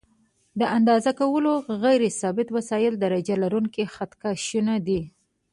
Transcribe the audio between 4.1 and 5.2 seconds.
کشونه دي.